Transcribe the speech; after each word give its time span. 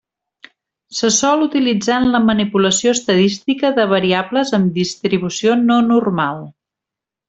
Se 0.99 1.11
sol 1.17 1.43
utilitzar 1.47 1.99
en 2.05 2.09
la 2.15 2.23
manipulació 2.31 2.95
estadística 2.97 3.73
de 3.79 3.89
variables 3.95 4.57
amb 4.63 4.75
distribució 4.83 5.63
no 5.65 5.83
normal. 5.95 6.47